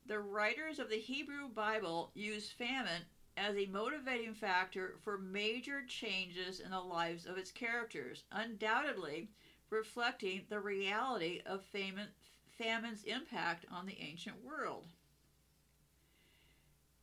[0.06, 3.04] The writers of the Hebrew Bible use famine
[3.36, 9.30] as a motivating factor for major changes in the lives of its characters, undoubtedly
[9.70, 12.10] reflecting the reality of famine,
[12.58, 14.86] famine's impact on the ancient world.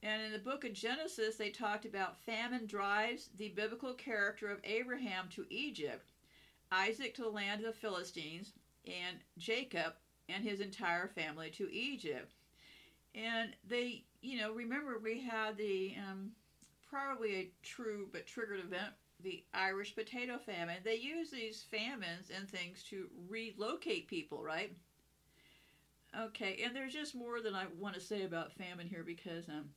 [0.02, 4.60] And in the book of Genesis, they talked about famine drives the biblical character of
[4.64, 6.12] Abraham to Egypt,
[6.72, 8.52] Isaac to the land of the Philistines,
[8.86, 9.94] and Jacob
[10.28, 12.32] and his entire family to Egypt.
[13.14, 16.32] And they, you know, remember we had the um,
[16.88, 20.82] probably a true but triggered event, the Irish potato famine.
[20.84, 24.72] They use these famines and things to relocate people, right?
[26.16, 29.70] Okay, and there's just more than I want to say about famine here because um,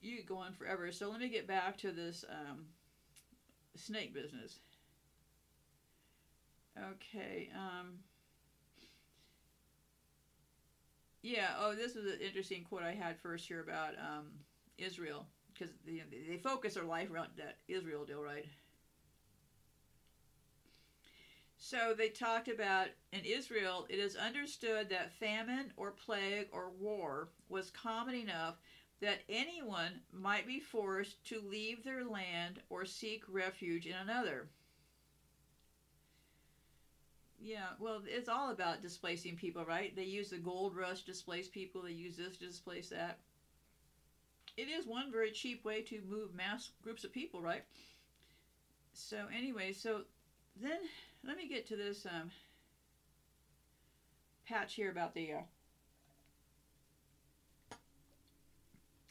[0.00, 0.90] you go on forever.
[0.92, 2.66] So let me get back to this um,
[3.76, 4.58] snake business.
[6.78, 7.48] Okay.
[7.54, 8.00] Um,
[11.24, 11.54] yeah.
[11.58, 14.26] Oh, this was an interesting quote I had first here about um,
[14.76, 15.26] Israel.
[15.54, 18.44] because know, they focus their life around that Israel deal, right?
[21.56, 27.30] So they talked about in Israel, it is understood that famine or plague or war
[27.48, 28.56] was common enough
[29.00, 34.50] that anyone might be forced to leave their land or seek refuge in another.
[37.44, 39.94] Yeah, well, it's all about displacing people, right?
[39.94, 43.18] They use the gold rush to displace people, they use this to displace that.
[44.56, 47.62] It is one very cheap way to move mass groups of people, right?
[48.92, 50.02] So, anyway, so
[50.56, 50.80] then
[51.24, 52.30] let me get to this um,
[54.46, 55.32] patch here about the.
[55.32, 55.42] Uh,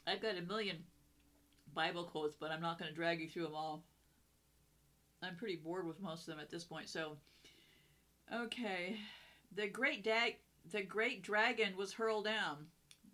[0.06, 0.84] I've got a million
[1.74, 3.82] Bible quotes, but I'm not going to drag you through them all.
[5.22, 6.88] I'm pretty bored with most of them at this point.
[6.88, 7.16] So,
[8.32, 8.96] okay,
[9.54, 10.36] the great dag,
[10.70, 12.66] the great dragon was hurled down.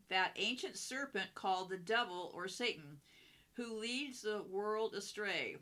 [0.08, 3.00] That ancient serpent called the devil or Satan,
[3.54, 5.56] who leads the world astray.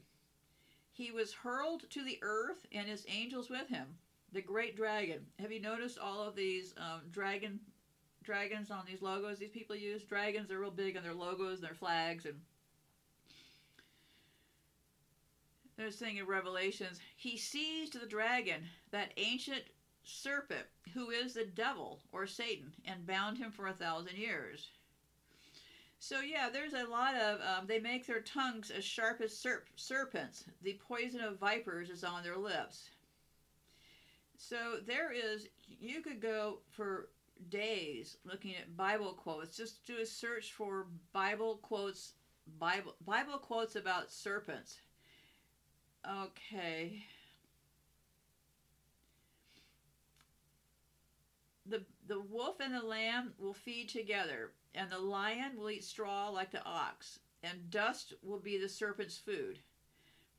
[0.93, 3.87] He was hurled to the earth and his angels with him.
[4.33, 5.27] The great dragon.
[5.39, 7.61] Have you noticed all of these um, dragon
[8.23, 10.03] dragons on these logos these people use?
[10.03, 12.41] Dragons are real big on their logos and their flags and
[15.79, 19.63] there's saying in Revelations, he seized the dragon, that ancient
[20.05, 24.69] serpent, who is the devil or Satan, and bound him for a thousand years.
[26.01, 29.67] So yeah, there's a lot of um, they make their tongues as sharp as serp-
[29.77, 30.45] serpents.
[30.63, 32.91] The poison of vipers is on their lips.
[34.37, 35.49] So there is
[35.81, 37.09] you could go for
[37.51, 39.57] days looking at Bible quotes.
[39.57, 42.15] Just do a search for Bible quotes
[42.59, 44.79] Bible Bible quotes about serpents.
[46.07, 47.05] Okay.
[51.67, 56.29] The the wolf and the lamb will feed together and the lion will eat straw
[56.29, 59.59] like the ox, and dust will be the serpent's food.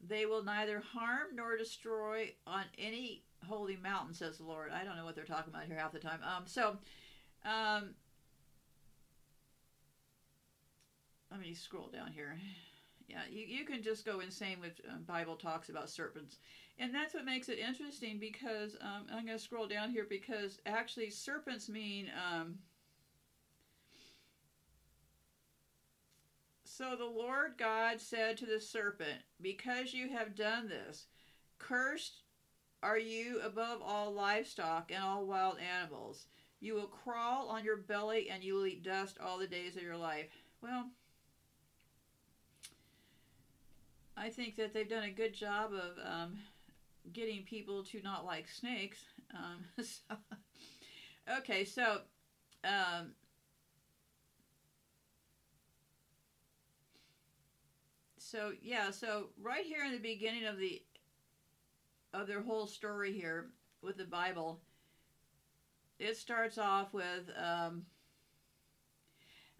[0.01, 4.71] They will neither harm nor destroy on any holy mountain, says the Lord.
[4.71, 6.21] I don't know what they're talking about here half the time.
[6.23, 6.77] Um, so,
[7.43, 7.95] um,
[11.29, 12.39] let me scroll down here.
[13.09, 16.37] Yeah, you, you can just go insane with um, Bible talks about serpents.
[16.77, 20.59] And that's what makes it interesting because um, I'm going to scroll down here because
[20.65, 22.59] actually serpents mean um,
[26.79, 31.07] So the Lord God said to the serpent, Because you have done this,
[31.57, 32.21] cursed
[32.81, 36.27] are you above all livestock and all wild animals.
[36.61, 39.83] You will crawl on your belly and you will eat dust all the days of
[39.83, 40.27] your life.
[40.61, 40.85] Well,
[44.19, 46.39] I think that they've done a good job of um,
[47.13, 48.99] getting people to not like snakes.
[49.33, 50.15] Um, so,
[51.37, 52.01] okay, so
[52.65, 53.13] um,
[58.17, 60.81] so yeah, so right here in the beginning of the
[62.13, 63.51] of their whole story here
[63.81, 64.59] with the Bible,
[65.97, 67.85] it starts off with um,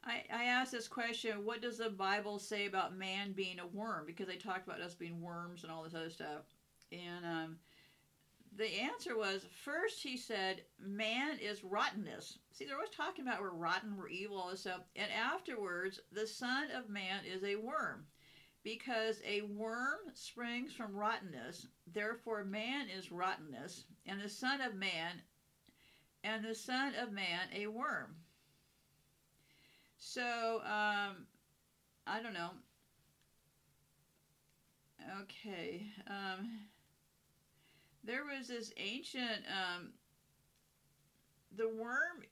[0.04, 4.06] I, I asked this question what does the Bible say about man being a worm?
[4.06, 6.44] Because they talked about us being worms and all this other stuff.
[6.92, 7.58] And um,
[8.58, 12.40] the answer was first he said man is rottenness.
[12.52, 14.82] See, they're always talking about we're rotten, we're evil, all this stuff.
[14.96, 18.06] And afterwards, the son of man is a worm
[18.64, 25.22] because a worm springs from rottenness, therefore man is rottenness, and the Son of Man,
[26.24, 28.16] and the Son of Man a worm.
[30.00, 31.28] So, um,
[32.08, 32.52] I don't know.
[35.22, 35.86] Okay.
[36.08, 36.50] Um,
[38.04, 39.90] there was this ancient, um,
[41.56, 42.24] the worm,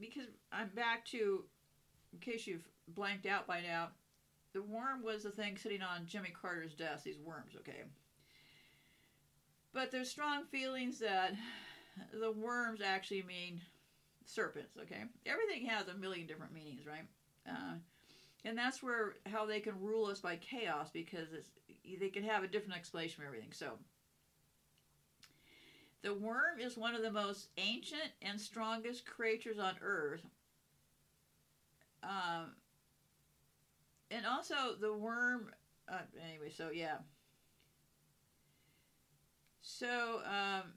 [0.00, 1.44] because I'm back to,
[2.12, 3.88] in case you've blanked out by now,
[4.52, 7.84] the worm was the thing sitting on Jimmy Carter's desk, these worms, okay?
[9.72, 11.32] But there's strong feelings that
[12.12, 13.60] the worms actually mean
[14.26, 15.04] serpents, okay?
[15.26, 17.06] Everything has a million different meanings, right?
[17.48, 17.74] Uh,
[18.44, 21.28] and that's where how they can rule us by chaos because
[22.00, 23.52] they can have a different explanation for everything.
[23.52, 23.78] So,
[26.02, 30.26] the worm is one of the most ancient and strongest creatures on earth.
[32.02, 32.56] Um,
[34.10, 35.50] and also the worm.
[35.88, 35.98] Uh,
[36.28, 36.98] anyway, so yeah.
[39.62, 40.74] So um,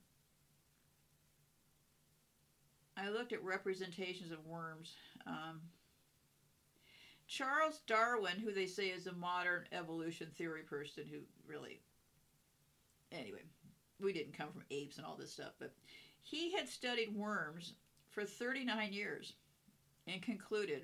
[2.97, 4.93] I looked at representations of worms.
[5.27, 5.61] Um,
[7.27, 11.81] Charles Darwin, who they say is a modern evolution theory person, who really.
[13.11, 13.43] Anyway,
[13.99, 15.73] we didn't come from apes and all this stuff, but
[16.21, 17.73] he had studied worms
[18.11, 19.33] for 39 years
[20.07, 20.83] and concluded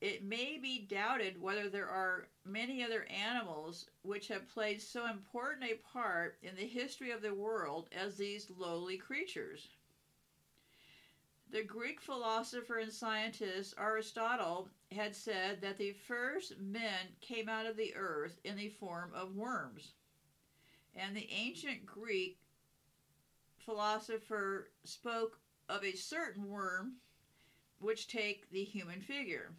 [0.00, 5.64] it may be doubted whether there are many other animals which have played so important
[5.64, 9.68] a part in the history of the world as these lowly creatures.
[11.50, 17.76] The Greek philosopher and scientist Aristotle had said that the first men came out of
[17.76, 19.92] the earth in the form of worms.
[20.94, 22.38] And the ancient Greek
[23.58, 25.38] philosopher spoke
[25.68, 26.94] of a certain worm
[27.78, 29.52] which take the human figure.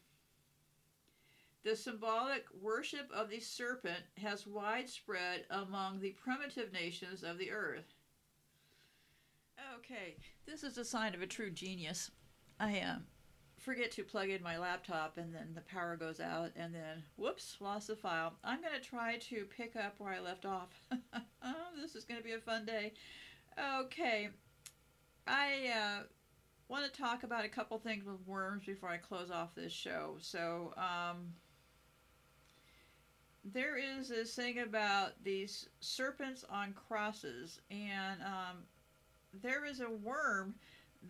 [1.64, 7.94] The symbolic worship of the serpent has widespread among the primitive nations of the earth.
[9.76, 10.16] Okay,
[10.48, 12.10] this is a sign of a true genius.
[12.60, 13.04] I um,
[13.60, 17.58] forget to plug in my laptop and then the power goes out and then whoops,
[17.60, 18.34] lost the file.
[18.44, 20.70] I'm going to try to pick up where I left off.
[20.92, 22.94] oh, this is going to be a fun day.
[23.82, 24.30] Okay,
[25.28, 26.04] I uh,
[26.70, 30.16] want to talk about a couple things with worms before I close off this show.
[30.20, 31.34] So, um,
[33.54, 38.58] there is this thing about these serpents on crosses, and um,
[39.42, 40.56] there is a worm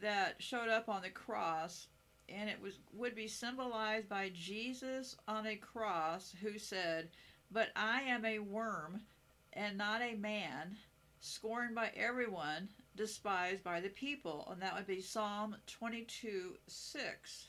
[0.01, 1.87] that showed up on the cross
[2.29, 7.09] and it was would be symbolized by Jesus on a cross who said,
[7.51, 9.01] "But I am a worm
[9.53, 10.77] and not a man,
[11.19, 17.47] scorned by everyone, despised by the people." And that would be Psalm 22 6.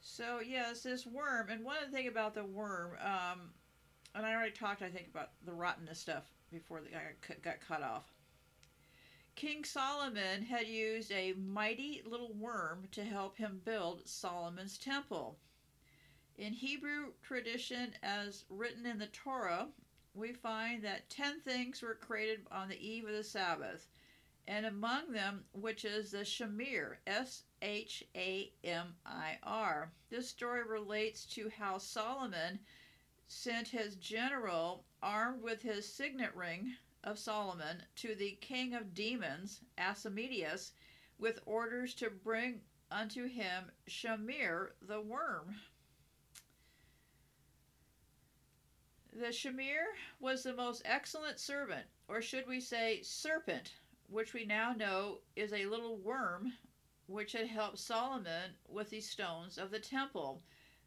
[0.00, 3.52] So, yes, this worm, and one thing about the worm, um,
[4.14, 7.12] and I already talked, I think, about the rottenness stuff before the guy
[7.42, 8.15] got cut off.
[9.36, 15.38] King Solomon had used a mighty little worm to help him build Solomon's temple.
[16.38, 19.68] In Hebrew tradition, as written in the Torah,
[20.14, 23.88] we find that ten things were created on the eve of the Sabbath,
[24.48, 29.92] and among them, which is the Shamir, S H A M I R.
[30.08, 32.58] This story relates to how Solomon
[33.26, 36.74] sent his general, armed with his signet ring,
[37.06, 40.72] of Solomon to the king of demons, Asmodeus,
[41.18, 45.54] with orders to bring unto him Shamir the worm.
[49.12, 49.84] The Shamir
[50.18, 53.72] was the most excellent servant, or should we say serpent,
[54.08, 56.52] which we now know is a little worm
[57.06, 60.42] which had helped Solomon with the stones of the temple.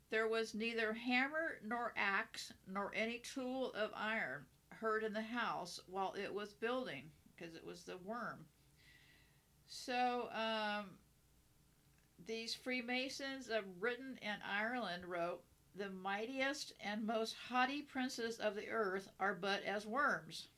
[0.09, 4.45] There was neither hammer nor axe nor any tool of iron
[4.79, 7.03] heard in the house while it was building
[7.35, 8.45] because it was the worm.
[9.67, 10.85] So, um,
[12.25, 15.41] these Freemasons of Britain and Ireland wrote,
[15.75, 20.49] The mightiest and most haughty princes of the earth are but as worms,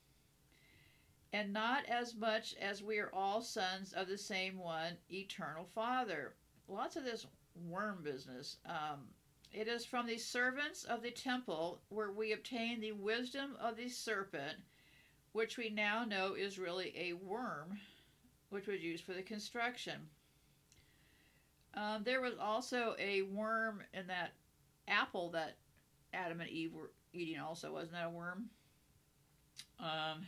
[1.32, 6.34] and not as much as we are all sons of the same one, eternal Father.
[6.68, 8.56] Lots of this worm business.
[8.66, 9.08] Um,
[9.52, 13.88] it is from the servants of the temple where we obtain the wisdom of the
[13.88, 14.56] serpent,
[15.32, 17.78] which we now know is really a worm,
[18.50, 20.08] which was used for the construction.
[21.74, 24.32] Um, there was also a worm in that
[24.88, 25.56] apple that
[26.12, 27.72] Adam and Eve were eating, also.
[27.72, 28.50] Wasn't that a worm?
[29.80, 30.24] Um,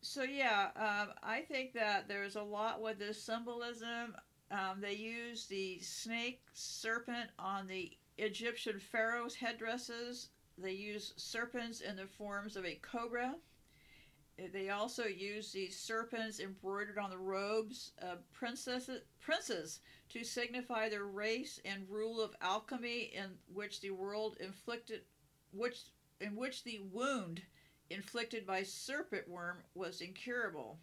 [0.00, 4.16] so, yeah, um, I think that there's a lot with this symbolism.
[4.50, 10.28] Um, they use the snake serpent on the Egyptian pharaoh's headdresses.
[10.56, 13.36] They use serpents in the forms of a cobra.
[14.52, 19.80] They also use these serpents embroidered on the robes of princesses, princes
[20.10, 25.02] to signify their race and rule of alchemy, in which the world inflicted,
[25.52, 25.86] which
[26.20, 27.42] in which the wound
[27.90, 30.78] inflicted by serpent worm was incurable.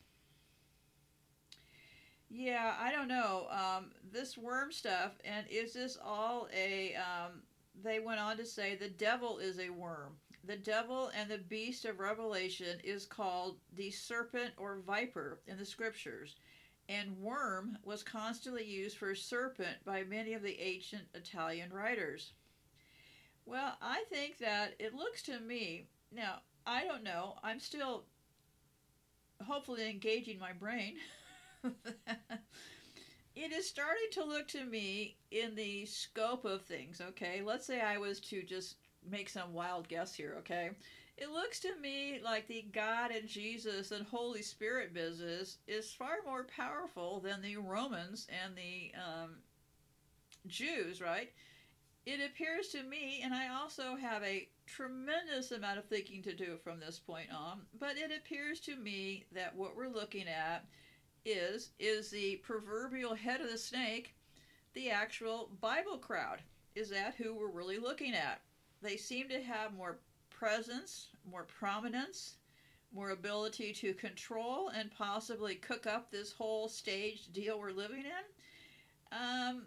[2.38, 3.48] Yeah, I don't know.
[3.50, 6.94] Um, this worm stuff, and is this all a.
[6.96, 7.44] Um,
[7.82, 10.18] they went on to say the devil is a worm.
[10.44, 15.66] The devil and the beast of Revelation is called the serpent or viper in the
[15.66, 16.36] scriptures,
[16.90, 22.34] and worm was constantly used for serpent by many of the ancient Italian writers.
[23.46, 28.04] Well, I think that it looks to me, now, I don't know, I'm still
[29.42, 30.96] hopefully engaging my brain.
[33.36, 37.42] it is starting to look to me in the scope of things, okay?
[37.44, 38.76] Let's say I was to just
[39.10, 40.72] make some wild guess here, okay?
[41.18, 46.18] It looks to me like the God and Jesus and Holy Spirit business is far
[46.26, 49.36] more powerful than the Romans and the um,
[50.48, 51.32] Jews, right?
[52.06, 56.58] It appears to me, and I also have a tremendous amount of thinking to do
[56.64, 60.66] from this point on, but it appears to me that what we're looking at
[61.26, 64.16] is is the proverbial head of the snake
[64.74, 66.40] the actual Bible crowd?
[66.76, 68.42] Is that who we're really looking at?
[68.82, 70.00] They seem to have more
[70.30, 72.36] presence, more prominence,
[72.94, 79.18] more ability to control and possibly cook up this whole staged deal we're living in.
[79.18, 79.64] Um,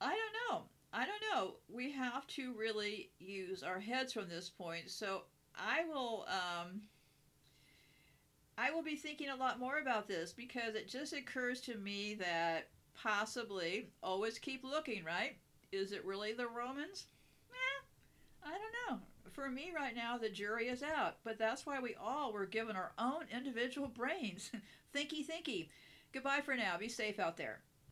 [0.00, 0.62] I don't know.
[0.92, 1.54] I don't know.
[1.68, 4.90] We have to really use our heads from this point.
[4.90, 5.22] So
[5.56, 6.26] I will.
[6.28, 6.82] Um,
[8.58, 12.14] I will be thinking a lot more about this because it just occurs to me
[12.14, 15.36] that possibly always keep looking, right?
[15.72, 17.06] Is it really the Romans?
[17.50, 19.00] Eh, I don't know.
[19.32, 22.76] For me right now, the jury is out, but that's why we all were given
[22.76, 24.50] our own individual brains.
[24.94, 25.68] thinky, thinky.
[26.12, 26.76] Goodbye for now.
[26.78, 27.60] Be safe out there.